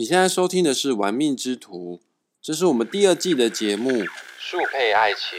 [0.00, 2.00] 你现在收听的是《玩命之徒》，
[2.40, 3.90] 这是我们第二季的节目。
[4.38, 5.38] 速配爱情，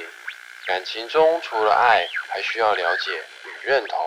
[0.67, 3.09] 感情中除了爱，还需要了解
[3.43, 3.97] 与认同。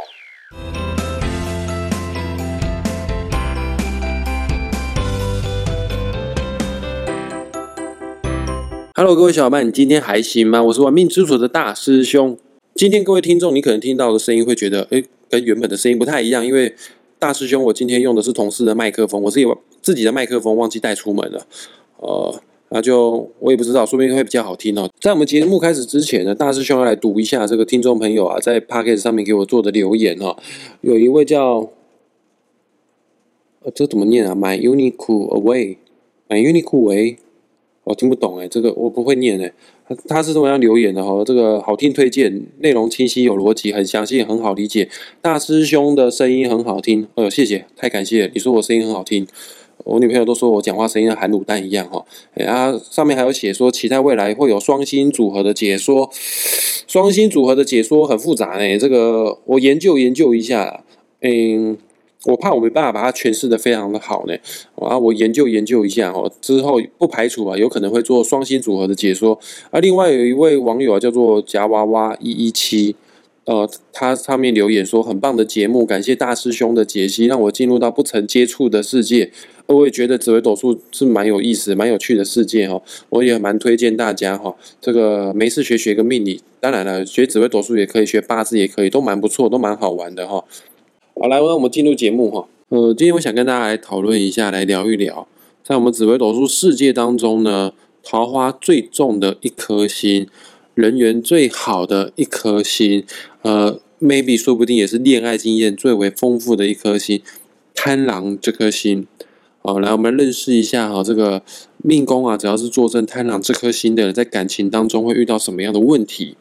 [8.94, 10.62] Hello，各位小伙伴，你今天还行吗？
[10.62, 12.38] 我是玩命之徒的大师兄。
[12.76, 16.76] 今天各位听众，你可能听到的声音会觉得，诶，跟原本的声音不太一样，因为
[17.24, 19.46] 大师兄我今天用的是同事的麦克风，我自己
[19.80, 21.46] 自己的麦克风忘记带出门了，
[21.96, 24.90] 呃，那就我也不知道，说不定会比较好听哦。
[25.00, 30.36] 在我们节目开始之前呢，大师兄要来读一下这个听众朋友啊，在 p o c k e t 上面给我做的留言哦。
[30.82, 31.70] 有一位叫，
[33.62, 37.16] 呃，这怎么念啊？My unique away，My unique away。
[37.84, 39.52] 我听不懂哎，这个我不会念哎。
[39.86, 44.88] 他他是这么样留言的哈，这个好听推荐，内容清晰有逻辑，很详细，很好理解。
[45.20, 48.30] 大师兄的声音很好听，呃，谢谢，太感谢了。
[48.32, 49.26] 你说我声音很好听，
[49.84, 52.02] 我女朋友都说我讲话声音像含卤蛋一样哈。
[52.32, 56.10] 哎啊，上面还有写说，期待未来会有双星组合的解说。
[56.86, 60.82] 双星组合的解说很复杂哎，这个我研究研究一下。
[61.20, 61.76] 嗯。
[62.26, 64.34] 我怕我没办法把它诠释的非常的好呢，
[64.76, 69.38] 啊，我研究研究一下哦，之后不排除啊，有可能会做双星组合的解说。
[69.70, 72.96] 而另外有一位网友，叫做夹娃娃一一七，
[73.44, 79.30] 呃，他上面留言说很棒的节目，感谢大师兄的解析，让我进入到不曾接触的世界。
[79.66, 90.44] 我也觉得紫微斗数是蛮有意思、蛮有趣的世界哈，我也蛮推荐大家哈，这个没事学学个命理，当然了，学紫微斗数也可以，学八字也可以，都蛮不错，都蛮好玩的哈。
[91.16, 92.48] 好，来，我们进入节目哈。
[92.70, 95.28] 呃，今天我想跟大家来讨论一下，来聊一聊，
[95.62, 100.26] 在我们紫微斗数世界当中呢，桃花最重的一颗星，
[100.74, 103.04] 人缘最好的一颗星，
[103.42, 107.22] 呃，maybe 说不定也是恋爱经验最为丰富的一颗星，
[107.72, 109.06] 贪狼这颗星。
[109.62, 111.42] 好，来，我们认识一下哈，这个
[111.76, 116.36] 命宫啊，只要是坐镇贪狼这颗星的人，在感情当中会遇到什么样的问题？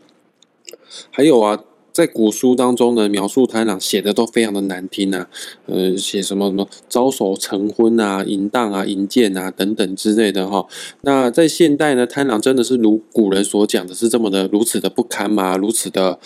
[1.11, 1.63] 还有啊。
[1.93, 5.29] 在古书当中呢，描述贪狼写的都非常的难听啊，
[5.67, 10.65] 呃，写什么什么招手成婚啊、淫荡啊、淫贱啊等等之类的哈。
[11.01, 15.55] 那在现代呢，贪狼真的是如古人所讲的是这么的如此的不堪吗？
[15.55, 16.19] 如此的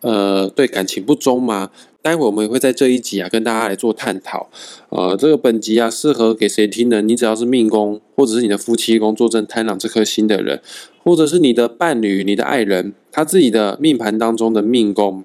[0.00, 1.70] 呃对感情不忠吗？
[2.02, 4.48] 待会我们也会在这一集啊跟大家来做探讨。
[4.88, 7.02] 呃，这个本集啊适合给谁听呢？
[7.02, 10.62] 你只要是命宫或者是你的夫妻宫坐镇贪狼这颗星的人，
[11.04, 12.94] 或者是你的伴侣、你的爱人。
[13.12, 15.24] 他自己的命盘当中的命宫，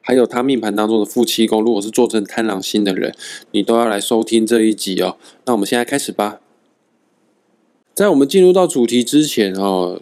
[0.00, 3.14] 还有他命盘当中的夫妻宫，如果是坐镇贪狼星的人，
[3.52, 5.16] 你都要来收听这一集哦。
[5.44, 6.40] 那我们现在开始吧。
[7.94, 10.00] 在我们进入到主题之前哦，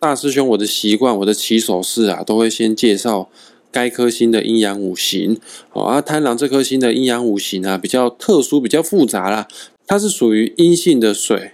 [0.00, 3.28] 大师兄，我的习惯，我的起手式啊，都会先介绍
[3.72, 5.36] 该颗星的阴阳五行。
[5.72, 9.48] 哦，啊，贪狼这颗星的阴阳五行啊，比较特殊，比较复杂啦。
[9.88, 11.52] 它是属于阴性的水，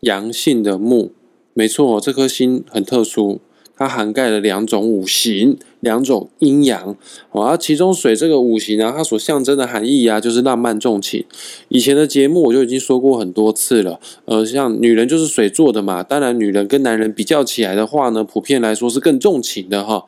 [0.00, 1.12] 阳性的木。
[1.54, 3.40] 没错，这颗星很特殊。
[3.76, 6.96] 它涵盖了两种五行，两种阴阳，
[7.30, 11.24] 而其中水这个五行呢，它所象征的含义啊，就是浪漫重情。
[11.68, 20.06] 以前的节目我就已经说过很多次了，呃，像女人就是水做的嘛，当然女人跟男人比较起来的话呢，普遍来说是更重情的哈。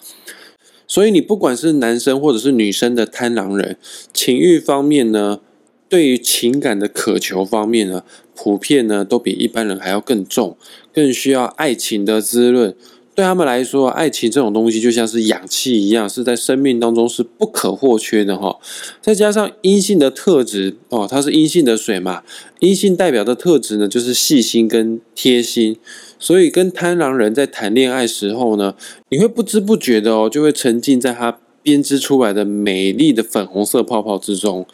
[0.87, 3.77] 所以你不管是男生或者是女生的贪狼人，
[4.15, 5.41] 情欲方面呢，
[5.87, 8.03] 对于情感的渴求方面呢，
[8.35, 10.57] 普遍呢都比一般人还要更重，
[10.95, 12.75] 更需要爱情的滋润。
[13.19, 18.61] 对他们来说，爱情这种东西就像是氧气一样，是在生命当中是不可或缺的哈。
[19.03, 22.23] 再加上阴性的特质哦，它是阴性的水嘛，
[22.61, 25.77] 阴性代表的特质呢，就是细心跟贴心。
[26.21, 28.77] 所以跟贪狼人在谈恋爱时候呢，
[29.09, 34.65] 你会不知不觉的哦，就会沉浸在他编织出来的美丽的粉红色泡泡之中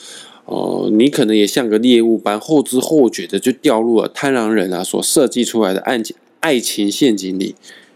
[0.44, 0.90] 哦。
[0.92, 7.54] 你可能也像个猎物般后知后觉的就掉入了贪狼人啊所设计出来的爱情爱情陷阱里。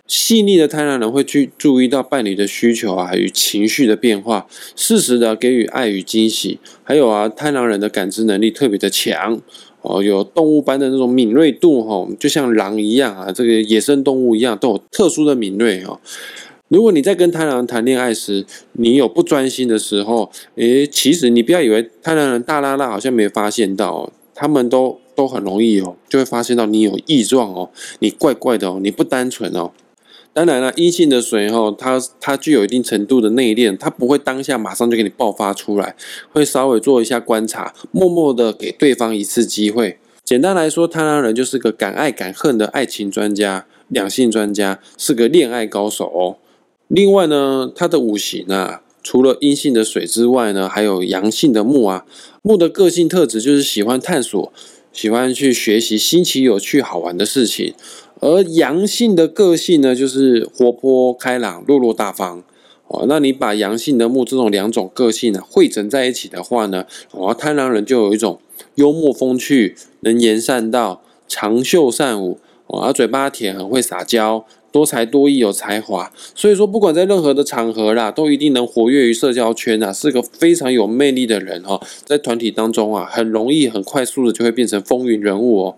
[0.09, 6.59] 细腻的贪婪人会去注意到伴侣的需求啊与情绪的变化，适时的给予爱与惊喜。
[6.83, 9.39] 还有啊，贪婪人的感知能力特别的强
[9.83, 16.01] 哦，有动物般的那种敏锐度哈，就像狼一样啊，这个野生动物一样都有特殊的敏锐哦。
[16.69, 29.71] 如果你在跟贪婪人谈恋爱时，你有不专心的时候，诶，其实你不要以为贪婪人大拉拉好像没发现到，他们都都很容易哦，就会发现到你有异状哦，你怪怪的哦，你不单纯哦。
[30.39, 35.97] 当然了，阴性的水哈，它它具有一定程度的内敛，它不会当下马上就给你爆发出来，
[36.31, 39.99] 会稍微做一下观察，默默的给对方一次机会。
[40.23, 46.37] 简单来说，贪婪人就是个敢爱敢恨的爱情专家、两性专家，是个恋爱高手哦。
[46.87, 52.05] 另外呢，他的五行啊，除了阴性的水之外呢，还有阳性的木啊。
[52.43, 54.53] 木的个性特质就是喜欢探索。
[54.91, 57.75] 喜欢去学习新奇、有趣、好玩的事情。
[58.21, 62.43] 而阳性的个性呢，就是活泼开朗、落落大方。
[62.89, 68.41] 哦，那你把阳性的木这种两种个性呢汇整在一起的话呢，哦，贪狼人就有一种
[68.77, 74.45] 幽默风趣、能言善道、长袖善舞，哦，而嘴巴甜，很会撒娇。
[74.71, 81.81] 多才多艺，有才华，所以说不管在任何的场合啦，都一定能活跃于社交圈啊，是个非常有魅力的人哦。
[82.05, 85.77] 在团体当中啊，很容易、很快速的就会变成风云人物哦。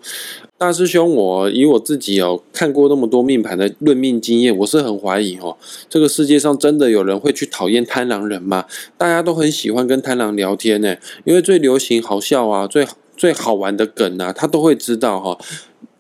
[0.61, 5.57] 大师兄，我以我自己哦看过那么多命盘的论命经验，我是很怀疑哦，
[5.89, 8.67] 这个世界上真的有人会去讨厌贪狼人吗？
[8.99, 12.87] 大家都很喜欢跟贪狼聊天呢，因为最流行、好笑啊，最
[13.17, 15.39] 最好玩的梗啊，他都会知道哈。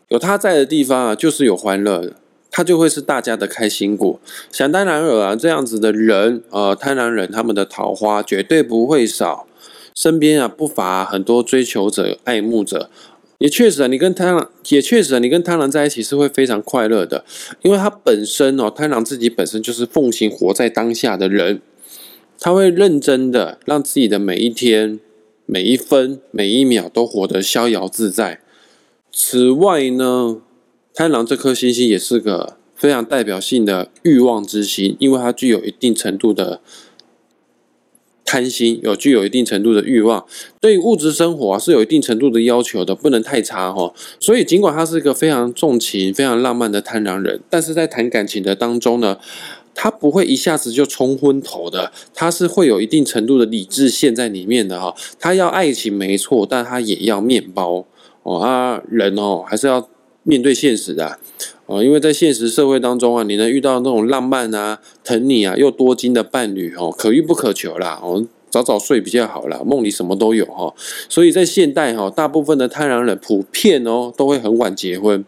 [0.08, 2.12] 有他在的地方啊，就是有欢乐。
[2.50, 4.20] 他就会是大家的开心果。
[4.52, 9.46] 想当然尔啊，这样子的人，呃，贪婪人，他们的桃花绝对不会少，
[9.94, 12.90] 身边啊不乏很多追求者、爱慕者。
[13.40, 17.24] 也确实啊，你跟贪婪，也确实啊，你跟贪婪在一起是会非常快乐的，
[17.62, 21.62] 因为他本身哦，贪婪自己本身就是奉行活在当下的人，
[22.38, 25.00] 他会认真的让自己的每一天、
[25.46, 28.40] 每一分、每一秒都活得逍遥自在。
[29.10, 30.42] 此外呢？
[30.92, 36.60] 贪狼这颗星星也是个非常代表性的欲望之星，因为它具有一定程度的
[38.30, 40.24] 贪心，有具有一定程度的欲望，
[40.60, 43.92] 对物质生活是有一定程度的要求的，不能太差哈。
[44.20, 49.18] 所以尽管他是一个非常重情、非常浪漫的贪狼人，但是在谈感情的当中呢，
[49.74, 54.94] 他不会一下子就冲昏头的，他是会有一定程度的理智线在里面的哈。
[55.18, 57.84] 他要爱情没错，但他也要面包
[58.22, 59.88] 哦，他人哦还是要。
[60.22, 61.18] 面对现实的，
[61.70, 68.00] 哦，因为在现实社会当中啊，你能遇到那种浪漫啊、疼你啊又多金的伴侣哦，可遇不可求啦。
[68.02, 70.74] 哦，早早睡比较好啦，梦里什么都有哈。
[71.08, 75.24] 所以在现代哈，大部分的贪婪人普遍哦都会很晚结婚。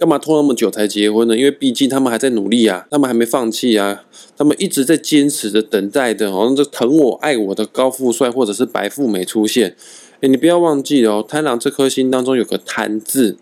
[0.00, 1.36] 干嘛拖那么久才结婚呢？
[1.36, 4.02] 因为毕竟他们还在努力啊，他们还没放弃啊，
[4.34, 9.76] 他们一直在坚持着等待的，好像这疼我爱我的高富帅或者是白富美出现。
[10.22, 13.36] 哎，你不要忘记哦，贪狼这颗心当中有个贪字，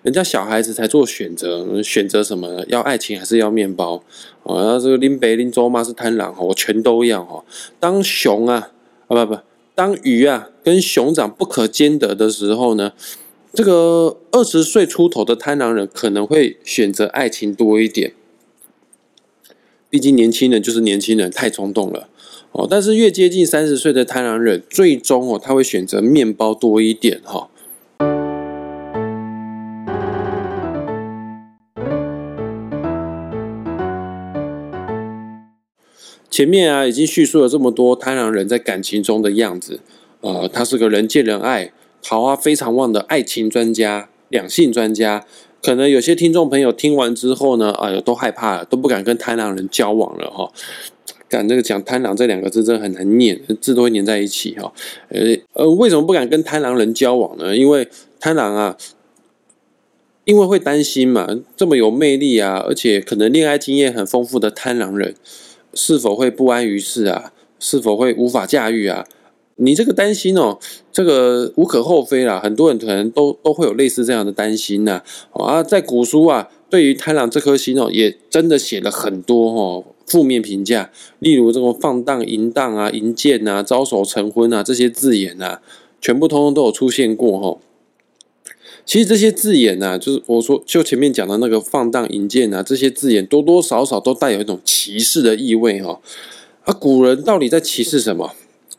[0.00, 2.64] 人家小孩子才做选择，选择什么？
[2.68, 4.02] 要爱情还是要面包？
[4.44, 7.44] 哦，然后这个林北林周妈是贪狼哦，我全都要哦。
[7.78, 8.70] 当熊啊
[9.08, 9.40] 啊不不，
[9.74, 12.92] 当鱼啊跟熊掌不可兼得的时候呢，
[13.58, 18.12] 这个二十岁出头的贪狼人可能会选择爱情多一点，
[19.90, 22.08] 毕竟年轻人就是年轻人，太冲动了。
[22.52, 27.50] 哦，但是越接近三十岁的贪婪人，最终哦，他会选择面包多一点哈。
[36.30, 39.80] 前面啊，已经叙述了这么多贪婪人在感情中的样子，
[40.20, 41.72] 呃，他是个人见人爱、
[42.02, 45.24] 桃花非常旺的爱情专家、两性专家。
[45.60, 50.50] 可能有些听众朋友听完之后呢，哎呦，都害怕了，都不敢跟贪狼人交往了哈。
[51.28, 54.72] 敢这个讲贪狼这两个字真的很难念，字都会粘在一起哈。
[55.08, 55.20] 呃
[55.54, 57.56] 呃，为什么不敢跟贪狼人交往呢？
[57.56, 57.86] 因为
[58.20, 58.76] 贪狼啊，
[60.24, 65.14] 因为会担心嘛，这么有魅力啊，而且可能恋爱经验很丰富的贪狼人，
[65.74, 67.32] 是否会不安于世啊？
[67.58, 69.04] 是否会无法驾驭啊？
[69.58, 70.58] 你这个担心哦，
[70.92, 75.02] 这个无可厚非啦，很多人可能都都会有类似这样的担心呐。
[75.32, 79.84] 啊，在古书啊，对于贪狼这颗心哦，也真的写了很多哦。
[80.06, 85.60] 负面评价，例如这种放荡淫荡啊、淫贱啊、招手成婚啊这些字眼啊，
[86.00, 87.58] 全部通通都有出现过哈。
[88.86, 96.00] 其实这些字眼呢，就是我说就前面讲的那个放荡淫贱啊，这些字眼多多少少都带有一种歧视的意味哈。
[96.64, 98.32] 啊，古人到底在歧视什么？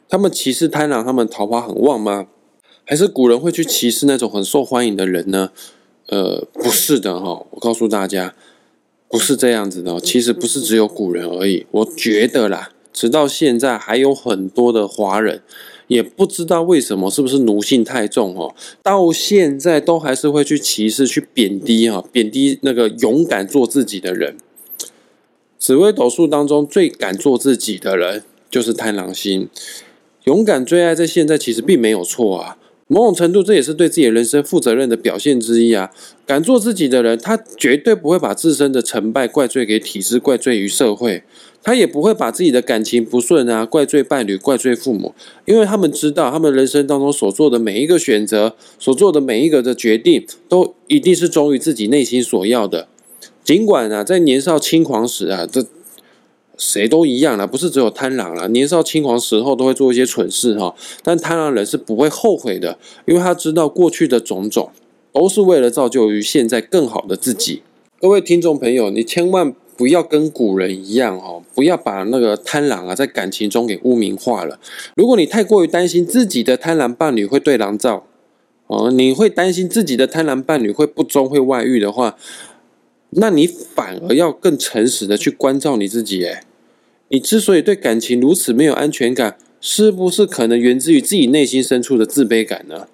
[0.09, 2.27] 他们歧视贪婪，他们桃花很旺吗？
[2.83, 5.51] 还是古人会去歧视那种很受欢迎的人呢？
[6.07, 8.33] 呃，不是的哈，我告诉大家。
[9.11, 11.65] 不是这样子的，其实不是只有古人而已。
[11.71, 15.41] 我觉得啦，直到现在还有很多的华人，
[15.87, 18.53] 也不知道为什么，是不是奴性太重哦？
[18.83, 24.37] 到现在都还是会去歧视、去贬低哈，贬低那个勇敢做自己的人。
[25.57, 29.49] 紫微斗数当中最敢做自己的人，就是贪狼星。
[30.25, 32.57] 勇敢追爱，在现在其实并没有错啊。
[32.91, 35.91] 某种程度，这也是对自己人生负责任的表现之一啊！
[36.25, 41.21] 敢做自己的人，他绝对不会把自身的成败怪罪给体制，怪罪于社会；
[41.61, 45.13] 他也不会把自己的感情不顺啊，怪罪伴侣，怪罪父母，
[45.45, 52.87] 因为他们知道，他们人生当中所做的每一个选择，所做的每一个的决定，都一定是忠于自己内心所要的。
[53.43, 55.63] 尽管啊，在年少轻狂时啊，这
[56.59, 60.75] 谁都一样啦，不是只有贪狼啦，年少轻狂时候都会做一些蠢事哈。
[61.01, 64.69] 但贪狼人是不会后悔的，因为他知道过去的种种
[65.13, 67.63] 都是为了造就于现在更好的自己。
[68.01, 74.59] 各位听众朋友，你千万不要跟古人一样哦，不要把那个贪狼啊在感情中给污名化了。
[74.95, 78.05] 如果你太过于担心自己的贪婪伴侣会对狼照
[78.67, 82.17] 哦，你会担心自己的贪婪伴侣会不忠会外遇的话。
[83.11, 86.43] 那你反而要更诚实的去关照你自己，诶，
[87.11, 92.87] 你之所以对感情如此没有安全感，是不是可能源自于自己内心深处的自卑感呢？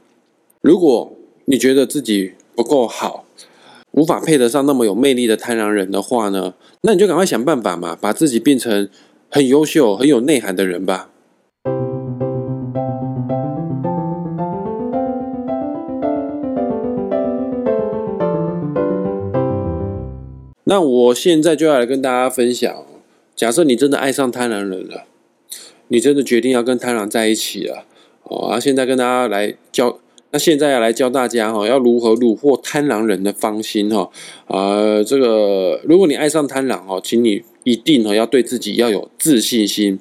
[0.62, 3.26] 如果你觉得自己不够好，
[3.92, 6.54] 无法配得上那么有魅力的贪狼人的话呢，
[6.84, 8.88] 那你就赶快想办法嘛，把自己变成
[9.30, 11.10] 很优秀、很有内涵的人吧。
[20.64, 22.86] 那我现在就要来跟大家分享，
[23.36, 25.04] 假设你真的爱上贪婪人了，
[25.90, 27.86] 你真的决定要跟贪婪在一起了，
[28.24, 30.00] 哦，啊，现在跟大家来教，
[30.32, 34.10] 那现在要来教大家哈，要如何虏获贪婪人的芳心哈，
[34.48, 40.00] 啊，这个如果你爱上贪婪哦，请你一定哦要对自己要有自信心。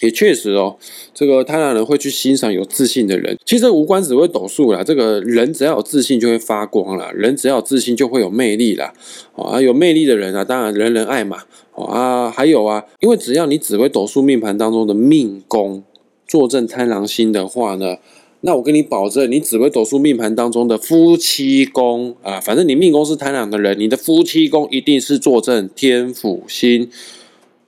[0.00, 0.76] 也确实哦，
[1.14, 3.38] 这个贪婪人会去欣赏有自信的人。
[3.44, 8.92] 其实无关紫微斗数啦，这个人只要有自信就会发光啦，人只要有自信就会有魅力啦。
[9.34, 11.44] 啊，有魅力的人啊，当然人人爱嘛。
[11.74, 15.82] 啊，还有啊，因为只要你紫微斗数命盘当中的命宫
[16.26, 17.96] 坐镇贪狼星的话呢，
[18.40, 26.90] 那我跟你保证，你紫微斗数命盘当中的夫妻宫啊，反正你命宫是贪狼的人，你的夫妻宫一定是坐镇天府星。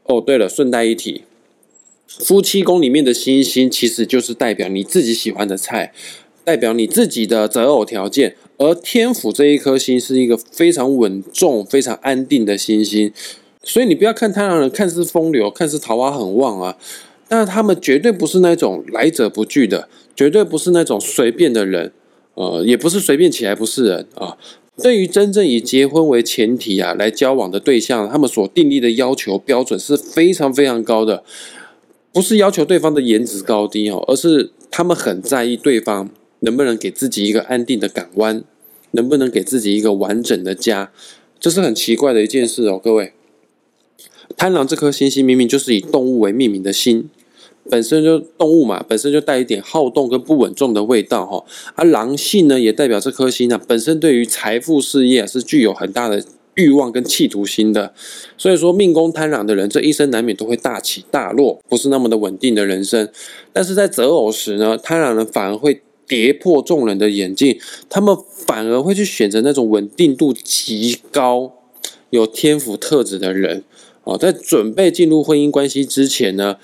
[0.05, 1.23] 哦，对了，顺带一提。
[2.09, 5.93] 夫妻宫里面的星星，其实就是代表你自己喜欢的菜，
[6.43, 8.35] 代表你自己的择偶条件。
[8.57, 13.13] 而天府这一颗星是一个非常稳重、非常安定的星星，
[13.63, 16.77] 所以你不要看太阳人看似风流，看似桃花很旺啊，
[17.29, 21.93] 但是他们绝对不是那种来者不拒的，绝对不是那种随便的人，
[22.35, 24.37] 呃，也不是随便起来不是人啊。
[24.83, 31.23] 对于真正以结婚为前提啊来交往的对象，他们所订立的要求标准是非常非常高的。
[32.13, 36.11] 不是要求对方的颜值高低哦，而是他们很在意对方
[36.41, 38.43] 能不能给自己一个安定的港湾，
[38.93, 40.91] 能不能给自己一个完整的家，
[41.39, 43.13] 这是很奇怪的一件事哦，各位。
[44.37, 47.09] 贪狼这颗星星明明就是以动物为命名的星，
[47.71, 51.45] 本身就动物嘛，本身就带一点好动跟不稳重的味道哈。
[51.75, 56.25] 而狼性呢，也代表这颗星呢本身对于财富事业是具有很大的。
[56.59, 57.95] 欲望跟企图心的，
[58.37, 63.09] 所以说命宫贪婪的人，这一生难免都会大起大落，不是那么的稳定的人生。
[63.53, 67.57] 但是在择偶时呢，贪婪人反而会跌破众人的眼镜，
[67.89, 71.53] 他们反而会去选择那种稳定度极高、
[72.11, 73.63] 有天赋特质的人。
[74.03, 76.57] 哦，在准备进入婚姻关系之前呢，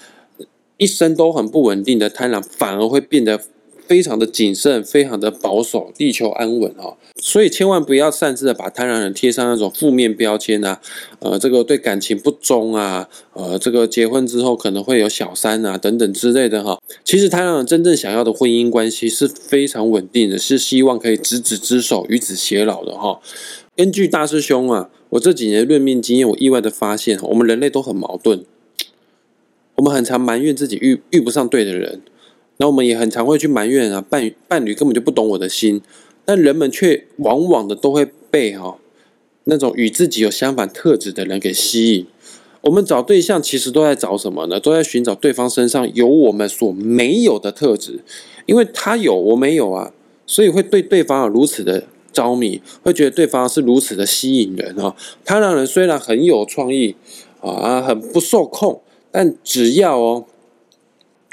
[0.77, 3.41] 一生都很不稳定的贪婪，反而会变得。
[3.87, 10.81] 非常的谨慎，非常的保守，力求安稳哈，所以千万不要擅自的把贪婪人贴上那种负面标签啊，
[11.21, 16.81] 呃，这个对感情不忠啊，呃，这个结婚之后可能会有小三啊等等之类的哈。
[17.05, 23.21] 其实贪婪人真正想要的婚姻关系是非常稳定的，是希望可以执子之手，与子偕老的哈。
[23.76, 28.45] 根据大师兄啊，我这几年论命经验，我意外的发现，我们人类都很矛盾，
[29.75, 32.00] 我们很常埋怨自己遇遇不上对的人。
[32.58, 35.82] 那我们也很常会去埋怨啊，伴伴侣根本就不懂我的心，
[36.25, 38.78] 但人们却往往的都会被哈
[39.44, 42.06] 那种与自己有相反特质的人给吸引。
[42.62, 44.61] 我们找对象其实都在找什么呢？
[44.61, 48.00] 都在寻找对方身上有我们所没有的特质，
[48.46, 49.92] 因为他有我没有啊，
[50.25, 54.94] 所以会对对方啊如此的着迷，会觉得对方是如此的吸引人啊。
[55.25, 56.94] 他让人虽然很有创意
[57.40, 58.80] 啊，很不受控，
[59.11, 60.26] 但只要哦。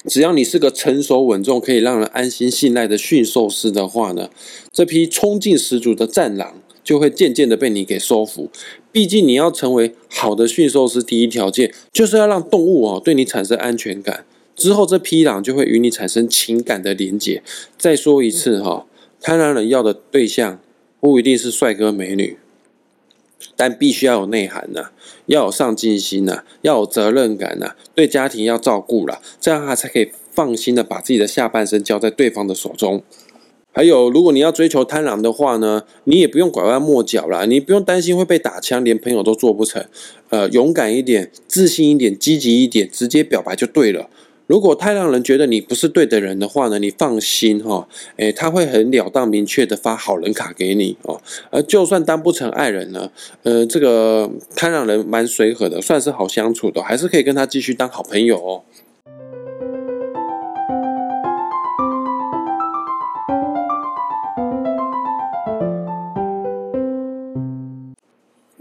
[0.08, 4.30] 只要你是个成熟稳重、可以让人安心信赖的驯兽师的话呢，
[4.72, 8.50] 这批冲劲十足的战狼就会渐渐的被你给收服。
[8.92, 14.26] 毕竟你要成为好的驯兽师，第一条件就是要让动物哦对你产生安全感。
[14.56, 17.42] 之后这批狼就会与你产生情感的连结。
[17.78, 18.86] 再说一次哈，
[19.22, 20.60] 贪婪人要的对象
[21.00, 22.38] 不一定是帅哥美女。
[23.56, 24.90] 但必须要有内涵呐，
[25.26, 33.04] 要有上进心呐，要有责任感呐，对家庭要照顾了，这样他才可以放心的把自己的下半生交在对方的手中。
[33.74, 39.86] 还有，如果你要追求贪婪的话呢，你也不用拐弯抹角啦，你不用担心会被打枪，连朋友都做不成。
[40.30, 44.10] 呃，勇敢一点，自信一点，积极一点，直接表白就对了。
[44.52, 51.22] 如果太让人觉得你不是对的人的话呢，你放心哈，诶，他会很了当明确的发好人卡给你哦。
[51.50, 53.10] 而就算当不成爱人呢，
[53.44, 58.64] 呃，这个太让人蛮随和的，算是好相处的，还是可以跟他继续当好朋友哦。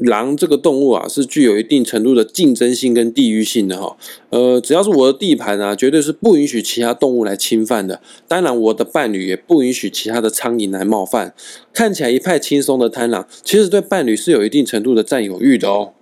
[0.00, 3.97] 狼这个动物啊，是具有一定程度的竞争性跟地域性的哈。
[4.30, 8.00] 呃，只要是我的地盘啊，绝对是不允许其他动物来侵犯的。
[8.26, 11.35] 当然，我的伴侣也不允许其他的苍蝇来冒犯。
[11.73, 15.92] 看起来一派轻松的贪狼，其实对伴侣是有一定程度的占有欲的哦。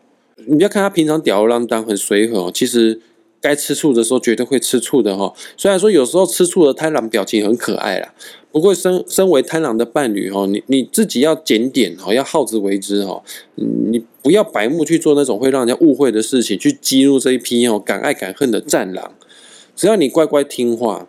[0.46, 3.00] 你不要看他平常吊儿郎当、很随和，其实。
[3.40, 8.12] 该吃醋的时候绝对会吃醋的哈，虽然说有时候吃醋的贪狼表情很可爱啦，
[8.50, 13.22] 不过身身为贪狼的伴侣哈，你你自己要检点哈，要好自为之哈，
[13.54, 19.14] 你不要白目去做那种会让人家误会的事情，去激怒这一批哦敢爱敢恨的战狼。
[19.76, 21.06] 只要你乖乖听话，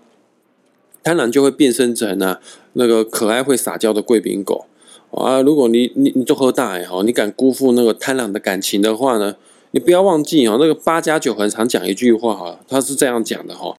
[1.02, 2.40] 贪狼就会变身成啊
[2.74, 4.66] 那个可爱会撒娇的贵宾狗
[5.10, 5.42] 啊。
[5.42, 9.36] 如果你你你都喝大哎哈，你敢辜负那个贪狼的感情的话呢？
[9.72, 13.76] 你不要忘记哦，那个八加九很常讲一句话哈，他是这样讲的哈：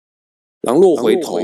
[0.63, 1.41] 狼若回头，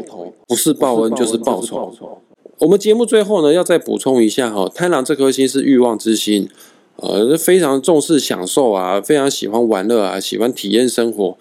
[0.46, 2.22] 不是报恩就是报仇。
[2.58, 6.48] 我们节目最后呢，要再补充一下哈，贪狼这颗心是欲望之心，
[6.96, 11.36] 呃，非常重视享受啊，非常喜欢玩乐啊，喜欢体验生活，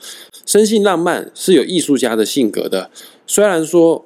[0.46, 2.90] 生性浪漫，是有艺术家的性格的。
[3.28, 4.04] 虽然说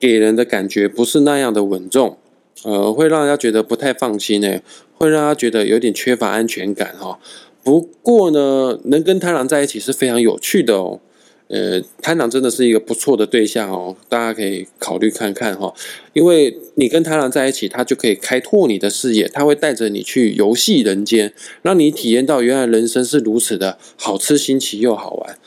[0.00, 2.16] 给人的感觉不是那样的稳重，
[2.64, 4.62] 呃，会让人家觉得不太放心诶，
[4.96, 7.20] 会让他觉得有点缺乏安全感哈。
[7.62, 11.00] 不过呢，能跟贪狼在一起是非常有趣的哦。
[11.48, 15.72] 呃，贪狼真的是一个不错的对象哦，大家可以考虑看看哈。
[16.12, 25.38] 因为你跟贪狼在一起，他就可以开拓你的视野，他会带着你去游戏人间，让你体验到原来人生是如此的好吃、新奇又好玩。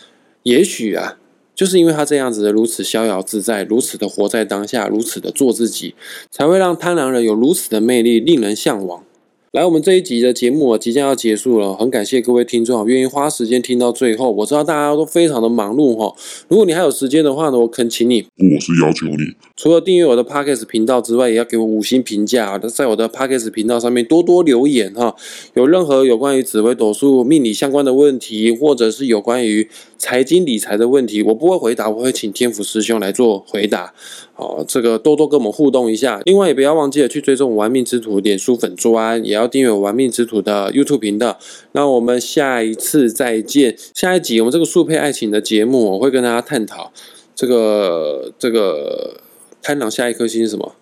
[0.41, 1.20] 也许啊，
[1.53, 5.94] 就是因为他这样子的如此逍遥自在，如此的活在当下，如此的做自己，
[6.32, 9.03] 才会让贪狼人有如此的魅力，令人向往。
[9.51, 14.31] 来，我们这一集的节目啊，即将要结束了，很感谢各位听众啊，愿意花时间听到最后。
[14.31, 16.15] 我知道大家都非常的忙碌哈，
[16.48, 25.13] 如果你还有时间的话呢，我恳请你，我是要求你，除了订阅我的 Podcast 频道之外，也要给我五星评价啊，在我的 Podcast 频道上面多多留言哈。
[25.55, 33.94] 有任何有关于紫微斗数、命理相关的问题，或者是有关于财经理财的问题，我不会回答，我会请天府师兄来做回答。
[34.42, 41.38] 哦，这个多多跟我们互动一下，另外也不要忘记了去追踪玩命之徒脸书粉砖，也要订阅玩命之徒的 YouTube 频道。
[41.74, 46.92] 那我们下一次再见，下一集我们这个速配爱情的节目，我会跟大家探讨
[47.36, 49.22] 这个这个
[49.62, 50.74] 贪狼下一颗星是什么？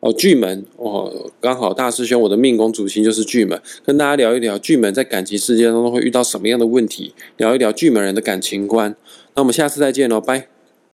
[0.00, 8.96] 哦，巨门哦，刚好大师兄我的命宫主星就是巨门，跟大家聊一聊巨门在感情世界当中会遇到什么样的问题，聊一聊巨门人的感情观。
[9.34, 10.59] 那我们下次再见喽，拜。